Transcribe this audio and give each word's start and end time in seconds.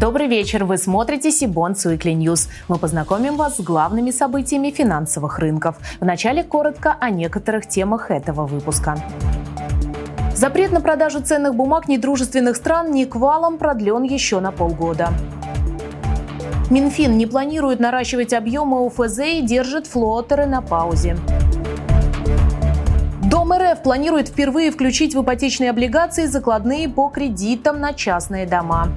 Добрый 0.00 0.28
вечер. 0.28 0.64
Вы 0.64 0.78
смотрите 0.78 1.30
Cbonds 1.30 1.76
Weekly 1.76 2.12
News. 2.12 2.48
Мы 2.68 2.78
познакомим 2.78 3.36
вас 3.36 3.58
с 3.58 3.60
главными 3.60 4.10
событиями 4.10 4.70
финансовых 4.70 5.38
рынков. 5.38 5.76
Вначале 6.00 6.42
коротко 6.42 6.96
о 6.98 7.10
некоторых 7.10 7.68
темах 7.68 8.10
этого 8.10 8.46
выпуска. 8.46 8.96
Запрет 10.34 10.72
на 10.72 10.80
продажу 10.80 11.20
ценных 11.20 11.54
бумаг 11.54 11.86
недружественных 11.86 12.56
стран 12.56 12.92
неквалам 12.92 13.58
продлен 13.58 14.02
еще 14.04 14.40
на 14.40 14.52
полгода. 14.52 15.10
Минфин 16.70 17.18
не 17.18 17.26
планирует 17.26 17.78
наращивать 17.78 18.32
объемы 18.32 18.86
ОФЗ 18.86 19.18
и 19.18 19.42
держит 19.42 19.86
флоатеры 19.86 20.46
на 20.46 20.62
паузе. 20.62 21.18
Дом 23.24 23.52
РФ 23.52 23.82
планирует 23.82 24.28
впервые 24.28 24.70
включить 24.70 25.14
в 25.14 25.22
ипотечные 25.22 25.68
облигации 25.68 26.24
закладные 26.24 26.88
по 26.88 27.10
кредитам 27.10 27.80
на 27.80 27.92
частные 27.92 28.46
дома. 28.46 28.88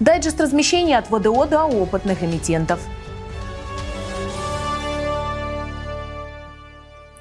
Дайджест 0.00 0.40
размещения 0.40 0.96
от 0.96 1.10
ВДО 1.10 1.44
до 1.44 1.64
опытных 1.64 2.24
эмитентов. 2.24 2.80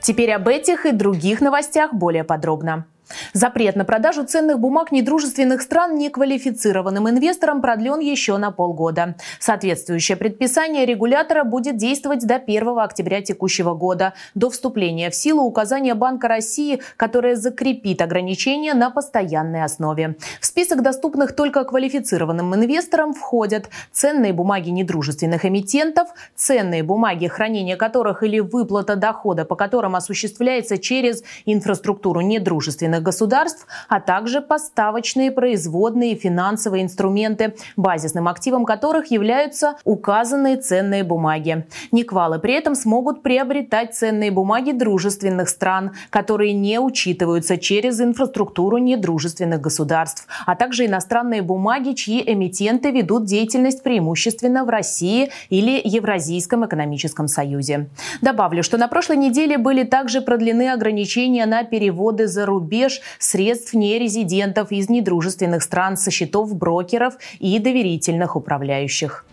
Теперь 0.02 0.32
об 0.32 0.48
этих 0.48 0.86
и 0.86 0.94
других 0.94 1.42
новостях 1.42 1.94
более 1.94 2.24
подробно. 2.24 2.86
Запрет 3.34 3.76
на 3.76 3.86
продажу 3.86 4.24
ценных 4.24 4.60
бумаг 4.60 4.92
недружественных 4.92 5.62
стран 5.62 5.96
неквалифицированным 5.98 7.10
инвесторам 7.10 7.62
продлен 7.62 8.00
еще 8.00 8.38
на 8.38 8.52
полгода. 8.52 9.16
Соответствующее 9.40 10.18
предписание 10.18 10.86
регулятора 10.86 11.44
будет 11.44 11.78
действовать 11.78 12.26
до 12.26 12.36
1 12.36 12.80
октября 12.80 13.22
текущего 13.22 13.74
года, 13.74 14.14
до 14.36 14.50
вступления 14.50 15.10
в 15.10 15.16
силу 15.16 15.44
указания 15.44 15.94
Банка 15.94 16.28
России, 16.28 16.82
которое 16.98 17.36
закрепит 17.36 18.02
ограничения 18.02 18.74
на 18.74 18.90
постоянной 18.90 19.64
основе. 19.64 20.16
В 20.42 20.46
список 20.46 20.82
доступных 20.82 21.36
только 21.36 21.64
квалифицированным 21.64 22.56
инвесторам 22.56 23.14
входят 23.14 23.70
ценные 23.92 24.34
бумаги 24.34 24.70
недружественных 24.70 25.46
эмитентов, 25.46 26.10
ценные 26.36 26.84
бумаги, 26.84 27.28
хранение 27.28 27.76
которых 27.76 28.24
или 28.24 28.40
выплата 28.40 28.96
дохода, 28.96 29.46
по 29.46 29.56
которым 29.56 29.96
осуществляется 29.96 30.78
через 30.78 31.24
инфраструктуру 31.46 32.22
недружественных 32.22 33.00
суверенных 33.00 33.04
государств, 33.20 33.68
а 33.90 34.00
также 34.00 34.40
поставочные, 34.40 35.32
производные 35.32 36.16
финансовые 36.16 36.84
инструменты, 36.84 37.54
базисным 37.76 38.30
активом 38.30 38.64
которых 38.64 39.12
являются 39.12 39.76
указанные 39.84 40.56
ценные 40.56 41.04
бумаги. 41.04 41.68
Никвалы 41.92 42.40
при 42.40 42.54
этом 42.54 42.76
смогут 42.76 43.22
приобретать 43.22 43.94
ценные 43.94 44.32
бумаги 44.32 44.72
дружественных 44.72 45.50
стран, 45.50 45.92
которые 46.10 46.54
не 46.54 46.80
учитываются 46.80 47.58
через 47.58 48.00
инфраструктуру 48.00 48.78
недружественных 48.78 49.60
государств, 49.60 50.26
а 50.46 50.56
также 50.56 50.86
иностранные 50.86 51.42
бумаги, 51.42 51.94
чьи 51.94 52.24
эмитенты 52.26 52.92
ведут 52.92 53.26
деятельность 53.26 53.84
преимущественно 53.84 54.64
в 54.64 54.70
России 54.70 55.30
или 55.50 55.82
Евразийском 55.84 56.66
экономическом 56.66 57.28
союзе. 57.28 57.90
Добавлю, 58.22 58.64
что 58.64 58.78
на 58.78 58.88
прошлой 58.88 59.18
неделе 59.18 59.58
были 59.58 59.84
также 59.84 60.22
продлены 60.22 60.72
ограничения 60.72 61.46
на 61.46 61.64
переводы 61.64 62.30
за 62.30 62.46
рубеж 62.46 63.02
средств 63.18 63.74
нерезидентов 63.74 64.72
из 64.72 64.90
недружественных 64.90 65.64
стран 65.64 65.98
со 65.98 66.12
счетов 66.12 66.56
брокеров 66.56 67.16
и 67.40 67.58
доверительных 67.60 68.36
управляющих. 68.36 69.26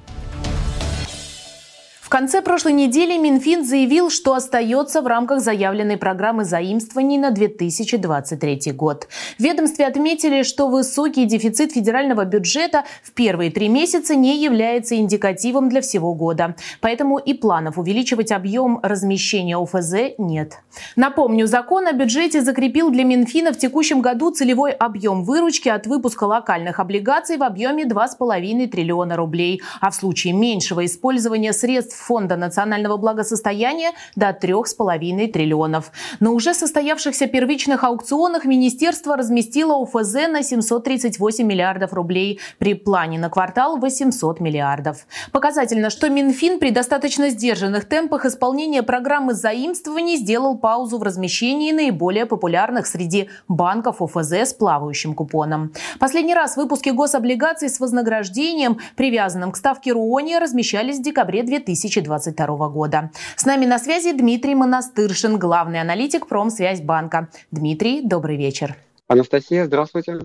В 2.07 2.09
конце 2.09 2.41
прошлой 2.41 2.73
недели 2.73 3.19
Минфин 3.19 3.65
заявил, 3.65 4.11
что 4.11 4.35
остается 4.35 5.03
в 5.03 5.09
рамках 5.09 5.41
заявленной 5.41 5.97
программы 5.97 6.45
заимствований 6.45 7.19
на 7.19 7.33
2023 7.33 8.71
год. 8.75 9.09
В 9.37 9.43
ведомстве 9.43 9.87
отметили, 9.87 10.45
что 10.45 10.69
высокий 10.69 11.25
дефицит 11.25 11.72
федерального 11.72 12.25
бюджета 12.25 12.84
в 13.03 13.11
первые 13.11 13.50
три 13.50 13.69
месяца 13.69 14.15
не 14.15 14.41
является 14.41 14.95
индикативом 14.95 15.69
для 15.69 15.81
всего 15.81 16.15
года. 16.15 16.55
Поэтому 16.81 17.19
и 17.19 17.34
планов 17.34 17.77
увеличивать 17.77 18.31
объем 18.31 18.78
размещения 18.84 19.56
ОФЗ 19.56 20.16
нет. 20.16 20.61
Напомню, 20.95 21.49
закон 21.49 21.89
о 21.89 21.93
бюджете 21.93 22.41
закрепил 22.41 22.91
для 22.91 23.03
Минфина 23.03 23.53
в 23.53 23.59
текущем 23.59 24.00
году 24.00 24.31
целевой 24.31 24.71
объем 24.71 25.25
выручки 25.25 25.69
от 25.69 25.89
выпуска 25.89 26.22
локальных 26.22 26.78
облигаций 26.78 27.37
в 27.37 27.43
объеме 27.43 27.84
2,5 27.84 28.69
триллиона 28.69 29.16
рублей, 29.16 29.61
а 29.81 29.91
в 29.91 29.97
случае 29.97 30.34
меньшего 30.34 30.87
использования 30.87 31.53
средств 31.53 31.96
Фонда 31.97 32.37
национального 32.37 32.97
благосостояния 32.97 33.93
до 34.15 34.31
3,5 34.31 35.33
триллионов. 35.33 35.93
На 36.21 36.31
уже 36.31 36.55
состоявшихся 36.55 37.27
первичных 37.27 37.84
аукционах 37.84 38.45
министерство 38.45 39.17
разместило 39.17 39.75
УФЗ 39.75 40.29
на 40.29 40.43
738 40.43 41.47
миллиардов 41.47 41.93
рублей, 41.93 42.41
при 42.59 42.75
плане 42.75 43.19
на 43.19 43.31
квартал 43.31 43.79
800 43.79 44.41
миллиардов. 44.41 45.07
Показательно, 45.33 45.91
что 45.91 46.09
Минфин 46.09 46.59
при 46.59 46.71
достаточно 46.71 47.31
сдержанных 47.31 47.87
темпах 47.87 48.25
исполнения 48.25 48.83
программы 48.83 49.34
заимствований 49.34 50.17
сделал 50.17 50.59
паузу 50.59 50.99
в 50.99 51.03
размещении 51.03 51.73
наиболее 51.73 52.27
популярных 52.27 52.87
среди 52.87 53.28
банков 53.49 54.03
УФЗ 54.03 54.33
с 54.33 54.53
плавающим 54.53 55.15
купоном. 55.15 55.73
Последний 55.99 56.34
раз 56.34 56.57
выпуски 56.57 56.91
гособлигаций 56.91 57.69
с 57.69 57.81
вознаграждением, 57.81 58.78
привязанным 58.97 59.53
к 59.53 59.57
ставке 59.57 59.93
РУОНИ, 59.93 60.39
размещались 60.39 60.99
в 60.99 61.03
декабре 61.03 61.43
2000 61.43 61.85
2022 61.88 62.69
года. 62.69 63.10
С 63.36 63.44
нами 63.44 63.66
на 63.66 63.78
связи 63.78 64.12
Дмитрий 64.12 64.54
Монастыршин, 64.54 65.38
главный 65.38 65.80
аналитик 65.80 66.26
Промсвязьбанка. 66.26 67.28
Дмитрий, 67.50 68.02
добрый 68.02 68.36
вечер. 68.36 68.76
Анастасия, 69.08 69.64
здравствуйте. 69.66 70.20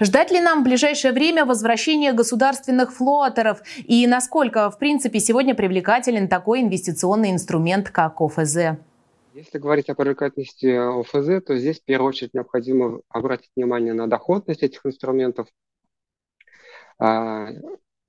Ждать 0.00 0.30
ли 0.30 0.40
нам 0.40 0.60
в 0.60 0.64
ближайшее 0.64 1.12
время 1.12 1.44
возвращения 1.44 2.12
государственных 2.12 2.92
флотеров? 2.92 3.62
И 3.84 4.06
насколько, 4.06 4.70
в 4.70 4.78
принципе, 4.78 5.18
сегодня 5.20 5.54
привлекателен 5.54 6.28
такой 6.28 6.60
инвестиционный 6.60 7.30
инструмент, 7.30 7.90
как 7.90 8.20
ОФЗ? 8.20 8.78
Если 9.34 9.58
говорить 9.58 9.88
о 9.88 9.94
привлекательности 9.94 11.00
ОФЗ, 11.00 11.44
то 11.46 11.56
здесь 11.56 11.80
в 11.80 11.84
первую 11.84 12.10
очередь 12.10 12.34
необходимо 12.34 13.00
обратить 13.08 13.50
внимание 13.56 13.94
на 13.94 14.06
доходность 14.06 14.62
этих 14.62 14.84
инструментов. 14.84 15.48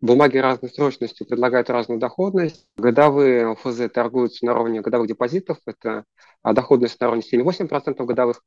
Бумаги 0.03 0.37
разной 0.37 0.69
срочности 0.69 1.23
предлагают 1.23 1.69
разную 1.69 1.97
доходность. 1.97 2.67
Годовые 2.75 3.55
ФЗ 3.55 3.89
торгуются 3.89 4.45
на 4.45 4.51
уровне 4.51 4.81
годовых 4.81 5.07
депозитов. 5.07 5.59
Это 5.65 6.03
а, 6.41 6.51
доходность 6.51 6.99
на 6.99 7.07
уровне 7.07 7.23
7-8% 7.23 8.05
годовых. 8.05 8.43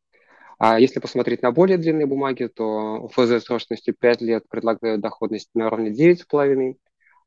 А 0.59 0.79
если 0.79 1.01
посмотреть 1.01 1.41
на 1.41 1.53
более 1.53 1.79
длинные 1.79 2.05
бумаги, 2.05 2.51
то 2.55 3.09
ФЗ 3.09 3.43
срочностью 3.43 3.95
5 3.99 4.21
лет 4.21 4.47
предлагают 4.51 5.01
доходность 5.01 5.49
на 5.55 5.69
уровне 5.69 5.93
9,5%, 5.93 6.77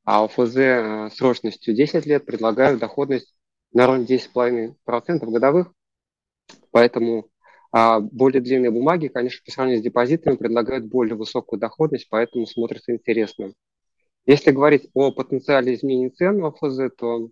а 0.06 0.28
ФЗ 0.28 1.18
срочностью 1.18 1.74
10 1.74 2.06
лет 2.06 2.24
предлагают 2.28 2.80
доходность 2.80 3.36
на 3.74 3.86
уровне 3.86 4.06
10,5% 4.06 4.76
годовых. 5.26 5.74
Поэтому 6.70 7.32
а 7.72 8.00
более 8.00 8.42
длинные 8.42 8.70
бумаги, 8.70 9.08
конечно, 9.08 9.42
по 9.44 9.52
сравнению 9.52 9.82
с 9.82 9.84
депозитами 9.84 10.36
предлагают 10.36 10.86
более 10.86 11.16
высокую 11.16 11.60
доходность, 11.60 12.08
поэтому 12.12 12.46
смотрится 12.46 12.92
интересно. 12.92 13.54
Если 14.30 14.52
говорить 14.52 14.88
о 14.94 15.12
потенциале 15.12 15.74
изменений 15.74 16.12
цен 16.12 16.40
в 16.40 16.46
АФЗ, 16.46 16.96
то 16.96 17.18
в 17.18 17.32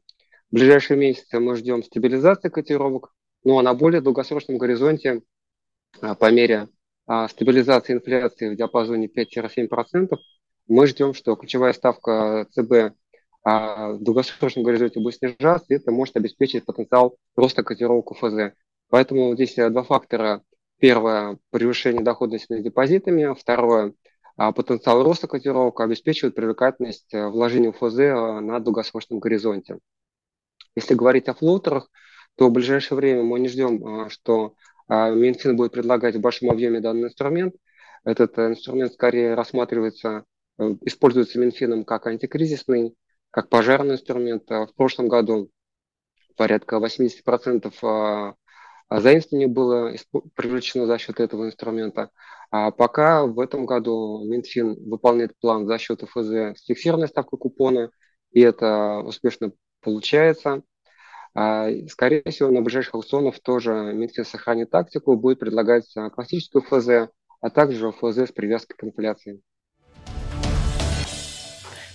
ближайшие 0.50 0.98
месяцы 0.98 1.40
мы 1.40 1.56
ждем 1.56 1.84
стабилизации 1.84 2.50
котировок, 2.50 3.14
ну 3.44 3.60
а 3.60 3.62
на 3.62 3.76
более 3.76 4.02
долгосрочном 4.02 4.58
горизонте 4.58 5.22
а, 6.02 6.16
по 6.16 6.32
мере 6.32 6.70
а, 7.06 7.28
стабилизации 7.28 7.94
инфляции 7.94 8.50
в 8.50 8.56
диапазоне 8.56 9.10
5-7%, 9.16 10.18
мы 10.68 10.88
ждем, 10.88 11.14
что 11.14 11.36
ключевая 11.36 11.74
ставка 11.74 12.48
ЦБ 12.54 12.96
а, 13.44 13.92
в 13.92 14.02
долгосрочном 14.02 14.66
горизонте 14.66 15.00
будет 15.00 15.18
снижаться, 15.18 15.68
и 15.70 15.76
это 15.76 15.92
может 15.92 16.18
обеспечить 16.18 16.66
потенциал 16.66 17.16
роста 17.36 17.62
котировок 17.62 18.10
УФЗ. 18.10 18.56
Поэтому 18.90 19.36
здесь 19.36 19.54
два 19.54 19.84
фактора. 19.84 20.42
Первое– 20.80 21.38
превышение 21.52 22.02
доходности 22.02 22.54
над 22.54 22.64
депозитами. 22.64 23.36
Второе 23.40 23.94
потенциал 24.38 25.04
роста 25.04 25.28
котировок 25.28 25.80
обеспечивает 25.82 26.36
привлекательность 26.36 27.12
э, 27.14 27.28
вложений 27.28 27.70
в 27.70 27.78
ФЗ 27.78 28.00
э, 28.00 28.40
на 28.40 28.60
долгосрочном 28.60 29.20
горизонте. 29.20 29.80
Если 30.76 30.94
говорить 30.94 31.28
о 31.28 31.34
флоутерах, 31.34 31.90
то 32.36 32.48
в 32.48 32.52
ближайшее 32.52 32.98
время 32.98 33.24
мы 33.24 33.40
не 33.40 33.48
ждем, 33.48 34.06
э, 34.06 34.10
что 34.10 34.54
Минфин 34.90 35.58
будет 35.58 35.74
предлагать 35.74 36.16
в 36.16 36.22
большом 36.22 36.50
объеме 36.50 36.80
данный 36.80 37.08
инструмент. 37.08 37.56
Этот 38.06 38.40
инструмент 38.40 38.94
скорее 38.94 39.34
рассматривается, 39.34 40.24
используется 40.58 41.40
Минфином 41.40 41.84
как 41.84 42.08
антикризисный, 42.08 42.96
как 43.30 43.50
пожарный 43.50 43.96
инструмент. 43.96 44.50
В 44.50 44.70
прошлом 44.78 45.10
году 45.10 45.50
порядка 46.38 46.78
80% 46.78 48.36
заимствований 48.90 49.48
было 49.48 49.94
привлечено 50.36 50.86
за 50.86 50.98
счет 50.98 51.20
этого 51.20 51.46
инструмента. 51.46 52.12
А 52.52 52.72
пока 52.72 53.26
в 53.26 53.40
этом 53.40 53.66
году 53.66 54.24
Минфин 54.26 54.90
выполняет 54.90 55.38
план 55.40 55.68
за 55.68 55.78
счет 55.78 56.02
ФЗ 56.02 56.58
с 56.58 56.66
фиксированной 56.66 57.08
ставкой 57.08 57.40
купона, 57.40 57.92
и 58.32 58.40
это 58.42 59.00
успешно 59.06 59.52
получается. 59.82 60.64
А, 61.34 61.70
скорее 61.90 62.24
всего, 62.26 62.50
на 62.50 62.62
ближайших 62.62 62.96
аукционах 62.96 63.40
тоже 63.42 63.72
Минфин 63.94 64.26
сохранит 64.26 64.72
тактику, 64.72 65.16
будет 65.18 65.40
предлагать 65.40 65.94
классическую 66.14 66.62
ФЗ, 66.64 67.12
а 67.42 67.50
также 67.50 67.92
ФЗ 67.92 68.30
с 68.30 68.32
привязкой 68.32 68.78
к 68.78 68.84
инфляции. 68.84 69.42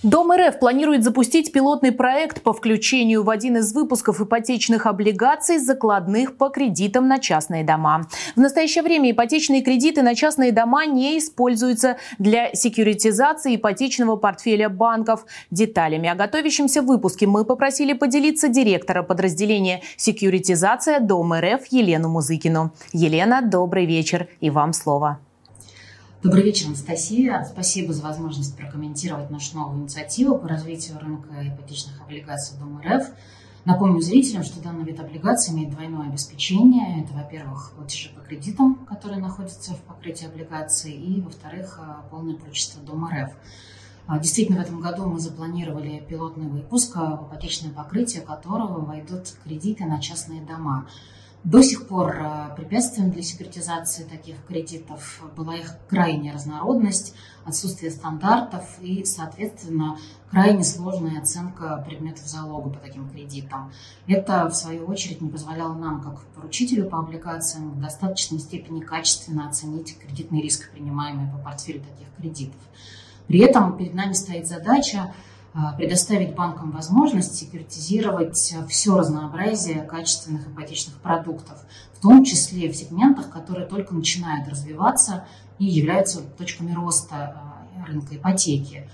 Дом 0.03 0.33
РФ 0.33 0.59
планирует 0.59 1.05
запустить 1.05 1.53
пилотный 1.53 1.93
проект 1.93 2.41
по 2.41 2.51
включению 2.51 3.23
в 3.23 3.29
один 3.29 3.55
из 3.55 3.73
выпусков 3.73 4.19
ипотечных 4.19 4.85
облигаций 4.85 5.59
закладных 5.59 6.35
по 6.35 6.49
кредитам 6.49 7.07
на 7.07 7.19
частные 7.19 7.63
дома. 7.63 8.09
В 8.35 8.39
настоящее 8.41 8.83
время 8.83 9.11
ипотечные 9.11 9.61
кредиты 9.61 10.01
на 10.01 10.13
частные 10.13 10.51
дома 10.51 10.85
не 10.85 11.17
используются 11.17 11.95
для 12.19 12.53
секьюритизации 12.53 13.55
ипотечного 13.55 14.17
портфеля 14.17 14.67
банков. 14.67 15.25
Деталями 15.51 16.09
о 16.09 16.15
готовящемся 16.15 16.81
выпуске 16.81 17.25
мы 17.25 17.45
попросили 17.45 17.93
поделиться 17.93 18.49
директора 18.49 19.03
подразделения 19.03 19.83
«Секьюритизация 19.95 20.99
Дом 20.99 21.33
РФ» 21.33 21.67
Елену 21.69 22.09
Музыкину. 22.09 22.73
Елена, 22.91 23.41
добрый 23.41 23.85
вечер 23.85 24.27
и 24.41 24.49
вам 24.49 24.73
слово. 24.73 25.19
Добрый 26.23 26.43
вечер, 26.43 26.67
Анастасия. 26.67 27.43
Спасибо 27.43 27.91
за 27.91 28.01
возможность 28.01 28.55
прокомментировать 28.55 29.29
нашу 29.29 29.57
новую 29.57 29.81
инициативу 29.81 30.37
по 30.37 30.47
развитию 30.47 30.97
рынка 30.97 31.27
ипотечных 31.45 32.01
облигаций 32.01 32.57
Дом 32.57 32.79
РФ. 32.79 33.07
Напомню 33.65 33.99
зрителям, 33.99 34.43
что 34.43 34.61
данный 34.61 34.85
вид 34.85 35.01
облигаций 35.01 35.53
имеет 35.53 35.71
двойное 35.71 36.07
обеспечение. 36.07 37.03
Это, 37.03 37.13
во-первых, 37.13 37.73
платежи 37.75 38.09
по 38.15 38.21
кредитам, 38.21 38.85
которые 38.85 39.19
находятся 39.19 39.73
в 39.73 39.81
покрытии 39.81 40.25
облигаций, 40.25 40.93
и, 40.93 41.19
во-вторых, 41.19 41.77
полное 42.09 42.35
прочество 42.35 42.81
Дом 42.81 43.05
РФ. 43.05 43.31
А, 44.07 44.17
действительно, 44.17 44.59
в 44.59 44.61
этом 44.61 44.79
году 44.79 45.03
мы 45.05 45.19
запланировали 45.19 46.05
пилотный 46.07 46.47
выпуск, 46.47 46.95
в 46.95 47.27
ипотечное 47.27 47.73
покрытие 47.73 48.21
которого 48.21 48.79
войдут 48.79 49.33
кредиты 49.43 49.83
на 49.83 49.99
частные 49.99 50.41
дома. 50.41 50.87
До 51.43 51.61
сих 51.61 51.87
пор 51.87 52.15
э, 52.15 52.55
препятствием 52.55 53.11
для 53.11 53.21
секретизации 53.21 54.05
таких 54.05 54.37
кредитов 54.45 55.21
была 55.35 55.57
их 55.57 55.75
крайняя 55.89 56.33
разнородность, 56.33 57.13
отсутствие 57.43 57.91
стандартов 57.91 58.63
и, 58.79 59.03
соответственно, 59.03 59.97
крайне 60.31 60.63
сложная 60.63 61.19
оценка 61.19 61.83
предметов 61.85 62.25
залога 62.25 62.69
по 62.69 62.79
таким 62.79 63.09
кредитам. 63.09 63.73
Это, 64.07 64.47
в 64.47 64.55
свою 64.55 64.85
очередь, 64.85 65.19
не 65.19 65.29
позволяло 65.29 65.73
нам, 65.73 66.01
как 66.01 66.21
поручителю 66.27 66.89
по 66.89 66.99
облигациям, 66.99 67.71
в 67.71 67.81
достаточной 67.81 68.39
степени 68.39 68.79
качественно 68.79 69.49
оценить 69.49 69.97
кредитный 69.99 70.41
риск, 70.41 70.71
принимаемый 70.71 71.29
по 71.29 71.39
портфелю 71.39 71.81
таких 71.81 72.07
кредитов. 72.17 72.61
При 73.27 73.39
этом 73.39 73.77
перед 73.77 73.93
нами 73.93 74.13
стоит 74.13 74.47
задача 74.47 75.13
предоставить 75.77 76.35
банкам 76.35 76.71
возможность 76.71 77.35
секьюритизировать 77.35 78.55
все 78.69 78.97
разнообразие 78.97 79.83
качественных 79.83 80.47
ипотечных 80.47 80.95
продуктов, 80.99 81.59
в 81.93 82.01
том 82.01 82.23
числе 82.23 82.71
в 82.71 82.75
сегментах, 82.75 83.29
которые 83.29 83.67
только 83.67 83.93
начинают 83.93 84.47
развиваться 84.47 85.25
и 85.59 85.65
являются 85.65 86.21
точками 86.21 86.73
роста 86.73 87.15
а, 87.15 87.87
рынка 87.87 88.15
ипотеки. 88.15 88.89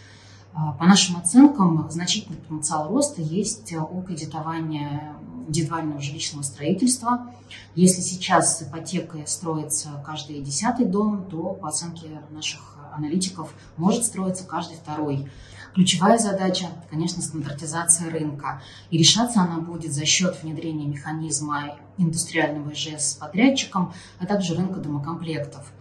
По 0.53 0.85
нашим 0.85 1.17
оценкам, 1.17 1.89
значительный 1.89 2.37
потенциал 2.37 2.89
роста 2.89 3.21
есть 3.21 3.71
у 3.73 4.01
кредитования 4.01 5.15
индивидуального 5.47 6.01
жилищного 6.01 6.43
строительства. 6.43 7.31
Если 7.75 8.01
сейчас 8.01 8.57
с 8.57 8.63
ипотекой 8.63 9.25
строится 9.27 9.89
каждый 10.05 10.41
десятый 10.41 10.85
дом, 10.85 11.25
то 11.29 11.53
по 11.53 11.69
оценке 11.69 12.21
наших 12.31 12.77
аналитиков 12.93 13.53
может 13.77 14.05
строиться 14.05 14.43
каждый 14.43 14.77
второй. 14.77 15.29
Ключевая 15.73 16.17
задача, 16.17 16.67
конечно, 16.89 17.21
стандартизация 17.21 18.09
рынка. 18.09 18.61
И 18.89 18.97
решаться 18.97 19.41
она 19.41 19.59
будет 19.59 19.93
за 19.93 20.05
счет 20.05 20.41
внедрения 20.41 20.87
механизма 20.87 21.77
индустриального 21.97 22.73
ИЖС 22.73 23.11
с 23.11 23.13
подрядчиком, 23.15 23.93
а 24.19 24.25
также 24.25 24.55
рынка 24.55 24.79
домокомплектов. 24.79 25.71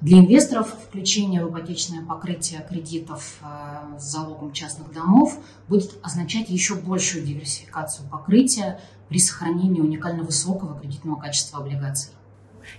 Для 0.00 0.18
инвесторов 0.18 0.76
включение 0.86 1.44
в 1.44 1.50
ипотечное 1.50 2.04
покрытие 2.04 2.64
кредитов 2.68 3.38
э, 3.40 3.98
с 3.98 4.04
залогом 4.04 4.52
частных 4.52 4.92
домов 4.92 5.38
будет 5.68 5.94
означать 6.02 6.50
еще 6.50 6.74
большую 6.74 7.24
диверсификацию 7.24 8.06
покрытия 8.10 8.78
при 9.08 9.18
сохранении 9.18 9.80
уникально 9.80 10.22
высокого 10.22 10.78
кредитного 10.78 11.18
качества 11.18 11.60
облигаций. 11.60 12.12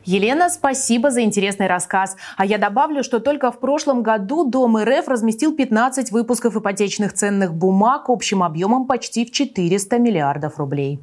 Елена, 0.06 0.50
спасибо 0.50 1.12
за 1.12 1.22
интересный 1.22 1.68
рассказ. 1.68 2.16
А 2.38 2.46
я 2.46 2.58
добавлю, 2.58 3.04
что 3.04 3.20
только 3.20 3.52
в 3.52 3.60
прошлом 3.60 4.04
году 4.04 4.50
Дом 4.50 4.78
РФ 4.78 5.08
разместил 5.08 5.56
15 5.56 6.12
выпусков 6.12 6.56
ипотечных 6.56 7.14
ценных 7.14 7.54
бумаг 7.54 8.10
общим 8.10 8.44
объемом 8.44 8.88
почти 8.88 9.26
в 9.26 9.32
400 9.32 10.00
миллиардов 10.00 10.58
рублей. 10.58 11.00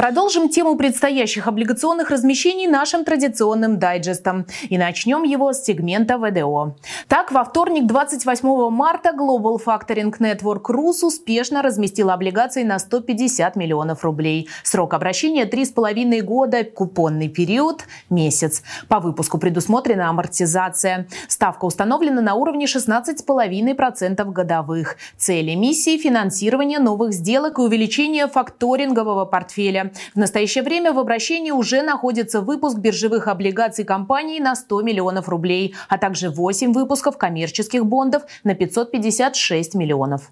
Продолжим 0.00 0.48
тему 0.48 0.76
предстоящих 0.76 1.46
облигационных 1.46 2.08
размещений 2.08 2.66
нашим 2.66 3.04
традиционным 3.04 3.78
дайджестом. 3.78 4.46
И 4.70 4.78
начнем 4.78 5.24
его 5.24 5.52
с 5.52 5.62
сегмента 5.62 6.16
ВДО. 6.16 6.74
Так, 7.06 7.30
во 7.32 7.44
вторник, 7.44 7.86
28 7.86 8.70
марта, 8.70 9.10
Global 9.10 9.58
Factoring 9.62 10.10
Network 10.18 10.62
Rus 10.70 11.04
успешно 11.04 11.60
разместил 11.60 12.08
облигации 12.08 12.62
на 12.62 12.78
150 12.78 13.56
миллионов 13.56 14.02
рублей. 14.02 14.48
Срок 14.62 14.94
обращения 14.94 15.44
3,5 15.44 16.22
года, 16.22 16.64
купонный 16.64 17.28
период– 17.28 17.84
месяц. 18.08 18.62
По 18.88 19.00
выпуску 19.00 19.36
предусмотрена 19.36 20.08
амортизация. 20.08 21.08
Ставка 21.28 21.66
установлена 21.66 22.22
на 22.22 22.36
уровне 22.36 22.64
16,5% 22.64 24.32
годовых. 24.32 24.96
Цель 25.18 25.52
эмиссии– 25.52 25.98
финансирование 26.02 26.78
новых 26.78 27.12
сделок 27.12 27.58
и 27.58 27.60
увеличение 27.60 28.28
факторингового 28.28 29.26
портфеля. 29.26 29.89
В 30.14 30.18
настоящее 30.18 30.64
время 30.64 30.92
в 30.92 30.98
обращении 30.98 31.50
уже 31.50 31.82
находится 31.82 32.40
выпуск 32.40 32.78
биржевых 32.78 33.28
облигаций 33.28 33.84
компании 33.84 34.40
на 34.40 34.54
100 34.54 34.82
миллионов 34.82 35.28
рублей, 35.28 35.74
а 35.88 35.98
также 35.98 36.30
8 36.30 36.72
выпусков 36.72 37.18
коммерческих 37.18 37.84
бондов 37.86 38.22
на 38.44 38.54
556 38.54 39.74
миллионов. 39.74 40.30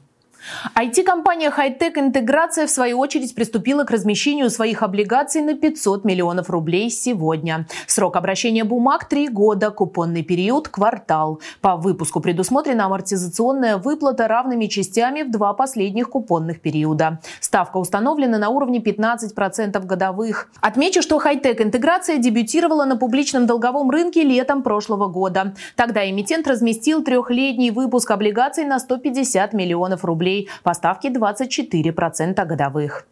IT-компания 0.74 1.50
Hightech 1.50 1.98
Интеграция 1.98 2.66
в 2.66 2.70
свою 2.70 2.98
очередь 2.98 3.34
приступила 3.34 3.84
к 3.84 3.90
размещению 3.90 4.50
своих 4.50 4.82
облигаций 4.82 5.42
на 5.42 5.54
500 5.54 6.04
миллионов 6.04 6.50
рублей 6.50 6.90
сегодня. 6.90 7.66
Срок 7.86 8.16
обращения 8.16 8.64
бумаг– 8.64 9.08
3 9.08 9.28
года, 9.28 9.70
купонный 9.70 10.22
период– 10.22 10.68
квартал. 10.70 11.40
По 11.60 11.76
выпуску 11.76 12.20
предусмотрена 12.20 12.86
амортизационная 12.86 13.76
выплата 13.76 14.28
равными 14.28 14.66
частями 14.66 15.22
в 15.22 15.30
два 15.30 15.52
последних 15.54 16.10
купонных 16.10 16.60
периода. 16.60 17.20
Ставка 17.40 17.78
установлена 17.78 18.38
на 18.38 18.48
уровне 18.48 18.78
15% 18.80 19.84
годовых. 19.84 20.50
Отмечу, 20.60 21.02
что 21.02 21.18
Hightech 21.18 21.62
Интеграция 21.62 22.18
дебютировала 22.18 22.84
на 22.84 22.96
публичном 22.96 23.46
долговом 23.46 23.90
рынке 23.90 24.22
летом 24.22 24.62
прошлого 24.62 25.08
года. 25.08 25.54
Тогда 25.76 26.08
эмитент 26.08 26.46
разместил 26.46 27.02
трехлетний 27.02 27.70
выпуск 27.70 28.10
облигаций 28.10 28.64
на 28.64 28.78
150 28.78 29.52
миллионов 29.52 30.04
рублей 30.04 30.27
рублей 30.28 30.48
по 30.62 30.74
ставке 30.74 31.08
24% 31.08 32.44
годовых. 32.44 33.06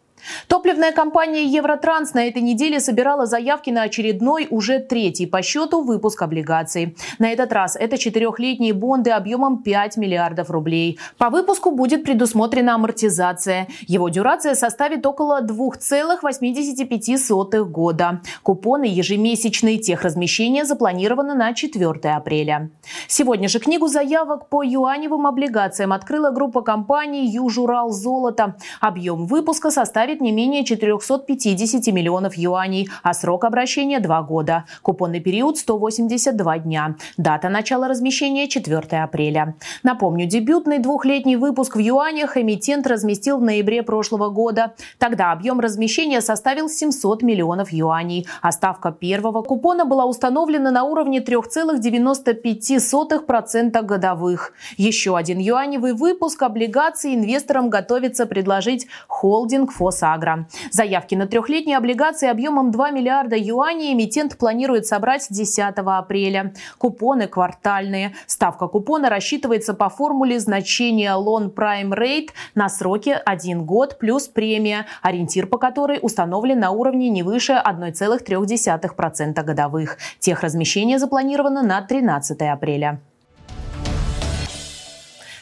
Топливная 0.47 0.91
компания 0.91 1.45
«Евротранс» 1.45 2.13
на 2.13 2.27
этой 2.27 2.41
неделе 2.41 2.79
собирала 2.79 3.25
заявки 3.25 3.69
на 3.69 3.83
очередной, 3.83 4.47
уже 4.49 4.79
третий 4.79 5.25
по 5.25 5.41
счету, 5.41 5.81
выпуск 5.81 6.21
облигаций. 6.21 6.95
На 7.19 7.31
этот 7.31 7.53
раз 7.53 7.75
это 7.75 7.97
четырехлетние 7.97 8.73
бонды 8.73 9.11
объемом 9.11 9.63
5 9.63 9.97
миллиардов 9.97 10.49
рублей. 10.49 10.99
По 11.17 11.29
выпуску 11.29 11.71
будет 11.71 12.03
предусмотрена 12.03 12.75
амортизация. 12.75 13.67
Его 13.87 14.09
дюрация 14.09 14.55
составит 14.55 15.05
около 15.05 15.41
2,85 15.41 17.63
года. 17.65 18.21
Купоны 18.43 18.85
ежемесячные 18.85 19.77
техразмещения 19.77 20.65
запланированы 20.65 21.33
на 21.33 21.53
4 21.53 22.15
апреля. 22.15 22.69
Сегодня 23.07 23.49
же 23.49 23.59
книгу 23.59 23.87
заявок 23.87 24.49
по 24.49 24.63
юаневым 24.63 25.27
облигациям 25.27 25.93
открыла 25.93 26.31
группа 26.31 26.61
компаний 26.61 27.27
«Южурал 27.27 27.91
Золото». 27.91 28.55
Объем 28.81 29.25
выпуска 29.25 29.71
составит 29.71 30.06
составит 30.07 30.21
не 30.21 30.31
менее 30.31 30.63
450 30.63 31.93
миллионов 31.93 32.37
юаней, 32.37 32.87
а 33.03 33.13
срок 33.13 33.43
обращения– 33.43 33.99
2 34.01 34.21
года. 34.21 34.63
Купонный 34.81 35.19
период– 35.19 35.57
182 35.59 36.59
дня. 36.59 36.95
Дата 37.17 37.49
начала 37.49 37.89
размещения– 37.89 38.47
4 38.49 39.03
апреля. 39.03 39.55
Напомню, 39.83 40.25
дебютный 40.25 40.79
двухлетний 40.79 41.35
выпуск 41.35 41.75
в 41.75 41.79
юанях 41.79 42.37
эмитент 42.37 42.87
разместил 42.87 43.39
в 43.39 43.41
ноябре 43.41 43.83
прошлого 43.83 44.29
года. 44.29 44.75
Тогда 44.97 45.33
объем 45.33 45.59
размещения 45.59 46.21
составил 46.21 46.69
700 46.69 47.21
миллионов 47.21 47.73
юаней, 47.73 48.25
а 48.41 48.53
ставка 48.53 48.93
первого 48.93 49.41
купона 49.41 49.83
была 49.83 50.05
установлена 50.05 50.71
на 50.71 50.85
уровне 50.85 51.19
3,95% 51.19 53.81
годовых. 53.81 54.53
Еще 54.77 55.17
один 55.17 55.39
юаневый 55.39 55.91
выпуск 55.91 56.41
облигаций 56.43 57.13
инвесторам 57.13 57.69
готовится 57.69 58.25
предложить 58.25 58.87
холдинг 59.07 59.73
«Фосагро». 59.73 59.96
Сагра. 59.97 60.47
Заявки 60.71 61.15
на 61.15 61.27
трехлетние 61.27 61.77
облигации 61.77 62.29
объемом 62.29 62.71
2 62.71 62.91
миллиарда 62.91 63.35
юаней 63.37 63.93
эмитент 63.93 64.37
планирует 64.37 64.85
собрать 64.85 65.27
10 65.29 65.73
апреля. 65.77 66.53
Купоны 66.77 67.27
квартальные. 67.27 68.13
Ставка 68.27 68.67
купона 68.67 69.09
рассчитывается 69.09 69.73
по 69.73 69.89
формуле 69.89 70.39
значения 70.39 71.11
Loan 71.11 71.53
Prime 71.53 71.89
Rate 71.89 72.29
на 72.55 72.69
сроке 72.69 73.15
1 73.15 73.65
год 73.65 73.97
плюс 73.97 74.27
премия, 74.27 74.85
ориентир 75.01 75.47
по 75.47 75.57
которой 75.57 75.99
установлен 76.01 76.59
на 76.59 76.71
уровне 76.71 77.09
не 77.09 77.23
выше 77.23 77.53
1,3% 77.53 79.43
годовых. 79.43 79.97
Техразмещение 80.19 80.99
запланировано 80.99 81.63
на 81.63 81.81
13 81.81 82.41
апреля. 82.41 82.99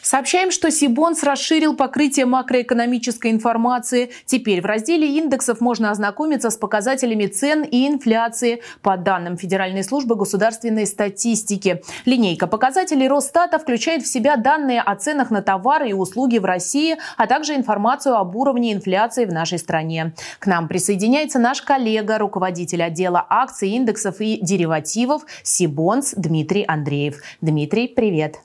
Сообщаем, 0.06 0.52
что 0.52 0.70
Сибонс 0.70 1.24
расширил 1.24 1.74
покрытие 1.74 2.26
макроэкономической 2.26 3.32
информации. 3.32 4.12
Теперь 4.24 4.60
в 4.62 4.64
разделе 4.64 5.18
индексов 5.18 5.60
можно 5.60 5.90
ознакомиться 5.90 6.50
с 6.50 6.56
показателями 6.56 7.26
цен 7.26 7.64
и 7.64 7.88
инфляции 7.88 8.62
по 8.82 8.96
данным 8.96 9.36
Федеральной 9.36 9.82
службы 9.82 10.14
государственной 10.14 10.86
статистики. 10.86 11.82
Линейка 12.04 12.46
показателей 12.46 13.08
Росстата 13.08 13.58
включает 13.58 14.04
в 14.04 14.06
себя 14.06 14.36
данные 14.36 14.80
о 14.80 14.94
ценах 14.94 15.32
на 15.32 15.42
товары 15.42 15.88
и 15.88 15.92
услуги 15.92 16.38
в 16.38 16.44
России, 16.44 16.98
а 17.16 17.26
также 17.26 17.56
информацию 17.56 18.14
об 18.14 18.36
уровне 18.36 18.74
инфляции 18.74 19.24
в 19.24 19.32
нашей 19.32 19.58
стране. 19.58 20.14
К 20.38 20.46
нам 20.46 20.68
присоединяется 20.68 21.40
наш 21.40 21.62
коллега, 21.62 22.18
руководитель 22.18 22.84
отдела 22.84 23.26
акций, 23.28 23.70
индексов 23.70 24.20
и 24.20 24.38
деривативов 24.40 25.22
Сибонс 25.42 26.14
Дмитрий 26.16 26.64
Андреев. 26.64 27.20
Дмитрий, 27.40 27.88
привет. 27.88 28.36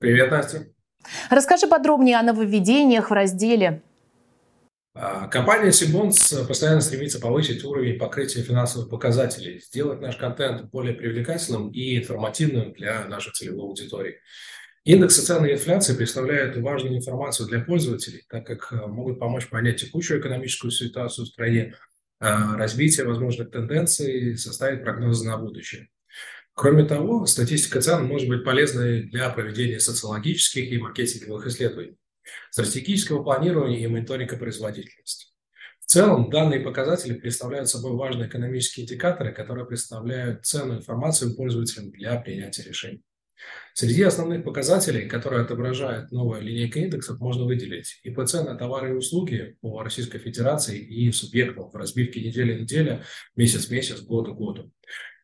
Привет, 0.00 0.32
Настя. 0.32 0.66
Расскажи 1.30 1.66
подробнее 1.66 2.16
о 2.16 2.22
нововведениях 2.22 3.10
в 3.10 3.12
разделе. 3.14 3.82
А, 4.94 5.28
компания 5.28 5.72
Сибонс 5.72 6.32
постоянно 6.48 6.80
стремится 6.80 7.20
повысить 7.20 7.62
уровень 7.64 7.98
покрытия 7.98 8.42
финансовых 8.42 8.88
показателей, 8.88 9.60
сделать 9.60 10.00
наш 10.00 10.16
контент 10.16 10.70
более 10.70 10.94
привлекательным 10.94 11.70
и 11.70 11.98
информативным 11.98 12.72
для 12.72 13.04
нашей 13.06 13.32
целевой 13.32 13.64
аудитории. 13.64 14.16
Индексы 14.84 15.22
цены 15.22 15.48
и 15.48 15.54
инфляции 15.54 15.96
представляют 15.96 16.56
важную 16.58 16.96
информацию 16.96 17.48
для 17.48 17.60
пользователей, 17.60 18.22
так 18.30 18.46
как 18.46 18.72
э, 18.72 18.86
могут 18.86 19.18
помочь 19.18 19.48
понять 19.48 19.80
текущую 19.80 20.20
экономическую 20.20 20.70
ситуацию 20.70 21.24
в 21.26 21.28
стране, 21.28 21.74
а, 22.18 22.56
развитие 22.56 23.04
возможных 23.04 23.50
тенденций, 23.50 24.38
составить 24.38 24.82
прогнозы 24.82 25.26
на 25.26 25.36
будущее. 25.36 25.88
Кроме 26.56 26.84
того, 26.84 27.26
статистика 27.26 27.82
цен 27.82 28.06
может 28.06 28.28
быть 28.28 28.42
полезной 28.42 29.02
для 29.02 29.28
проведения 29.28 29.78
социологических 29.78 30.72
и 30.72 30.78
маркетинговых 30.78 31.46
исследований, 31.48 31.98
стратегического 32.50 33.22
планирования 33.22 33.84
и 33.84 33.86
мониторинга 33.86 34.38
производительности. 34.38 35.26
В 35.80 35.84
целом, 35.84 36.30
данные 36.30 36.60
показатели 36.60 37.12
представляют 37.12 37.68
собой 37.68 37.92
важные 37.92 38.28
экономические 38.28 38.84
индикаторы, 38.84 39.34
которые 39.34 39.66
представляют 39.66 40.46
ценную 40.46 40.78
информацию 40.78 41.36
пользователям 41.36 41.90
для 41.90 42.18
принятия 42.18 42.62
решений. 42.62 43.02
Среди 43.74 44.04
основных 44.04 44.42
показателей, 44.42 45.10
которые 45.10 45.42
отображает 45.42 46.10
новая 46.10 46.40
линейка 46.40 46.78
индексов, 46.78 47.20
можно 47.20 47.44
выделить 47.44 48.00
ИПЦ 48.02 48.32
на 48.46 48.56
товары 48.56 48.92
и 48.92 48.96
услуги 48.96 49.58
по 49.60 49.82
Российской 49.82 50.20
Федерации 50.20 50.78
и 50.78 51.12
субъектам 51.12 51.68
в 51.68 51.76
разбивке 51.76 52.22
неделя-неделя, 52.22 53.04
месяц-месяц, 53.36 54.00
год-году. 54.00 54.72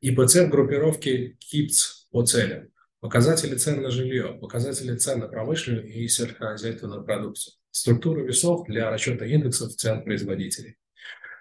ИПЦ 0.02 0.47
в 0.47 0.49
группировке 0.49 1.37
КИПЦ 1.38 2.09
по 2.11 2.25
целям. 2.25 2.68
Показатели 2.99 3.54
цен 3.54 3.82
на 3.82 3.90
жилье, 3.90 4.37
показатели 4.40 4.97
цен 4.97 5.21
на 5.21 5.28
промышленную 5.28 5.87
и 5.87 6.09
сельскохозяйственную 6.09 7.04
продукцию. 7.04 7.54
Структура 7.71 8.21
весов 8.21 8.66
для 8.66 8.90
расчета 8.90 9.25
индексов 9.26 9.76
цен 9.76 10.02
производителей. 10.02 10.76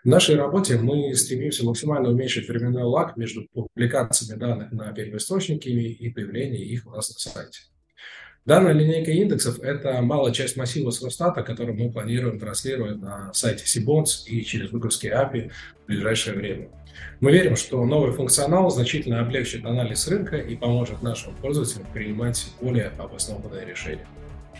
В 0.03 0.07
нашей 0.07 0.35
работе 0.35 0.77
мы 0.77 1.15
стремимся 1.15 1.65
максимально 1.65 2.09
уменьшить 2.09 2.47
временной 2.47 2.83
лаг 2.83 3.17
между 3.17 3.47
публикациями 3.51 4.39
данных 4.39 4.71
на 4.71 4.91
первоисточнике 4.93 5.71
и 5.71 6.09
появлением 6.11 6.61
их 6.61 6.85
у 6.85 6.91
нас 6.91 7.09
на 7.09 7.31
сайте. 7.31 7.61
Данная 8.43 8.73
линейка 8.73 9.11
индексов– 9.11 9.59
это 9.61 10.01
малая 10.01 10.33
часть 10.33 10.57
массива 10.57 10.89
с 10.89 11.03
Росстата, 11.03 11.43
который 11.43 11.75
мы 11.75 11.91
планируем 11.91 12.39
транслировать 12.39 12.99
на 12.99 13.31
сайте 13.33 13.67
Сибонс 13.67 14.25
и 14.27 14.43
через 14.43 14.71
выгрузки 14.71 15.05
API 15.05 15.51
в 15.83 15.87
ближайшее 15.87 16.35
время. 16.35 16.69
Мы 17.19 17.31
верим, 17.31 17.55
что 17.55 17.85
новый 17.85 18.13
функционал 18.13 18.71
значительно 18.71 19.19
облегчит 19.21 19.63
анализ 19.63 20.07
рынка 20.07 20.37
и 20.37 20.55
поможет 20.55 21.03
нашим 21.03 21.35
пользователям 21.35 21.85
принимать 21.93 22.47
более 22.59 22.87
обоснованные 22.97 23.63
решения. 23.63 24.07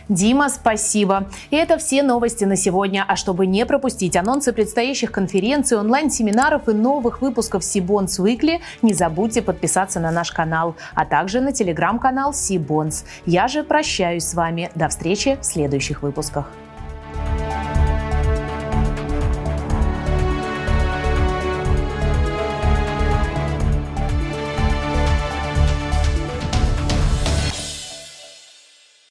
Дима, 0.08 0.48
спасибо. 0.48 1.28
И 1.50 1.56
это 1.56 1.78
все 1.78 2.02
новости 2.02 2.44
на 2.44 2.56
сегодня. 2.56 3.04
А 3.06 3.16
чтобы 3.16 3.46
не 3.46 3.66
пропустить 3.66 4.16
анонсы 4.16 4.52
предстоящих 4.52 5.12
конференций, 5.12 5.78
онлайн-семинаров 5.78 6.68
и 6.68 6.72
новых 6.72 7.22
выпусков 7.22 7.64
Сибонс 7.64 8.18
Weekly, 8.18 8.60
не 8.82 8.94
забудьте 8.94 9.42
подписаться 9.42 10.00
на 10.00 10.10
наш 10.10 10.32
канал, 10.32 10.76
а 10.94 11.04
также 11.04 11.40
на 11.40 11.52
телеграм-канал 11.52 12.34
Сибонс. 12.34 13.04
Я 13.26 13.48
же 13.48 13.62
прощаюсь 13.64 14.24
с 14.24 14.34
вами. 14.34 14.70
До 14.74 14.88
встречи 14.88 15.38
в 15.40 15.44
следующих 15.44 16.02
выпусках. 16.02 16.46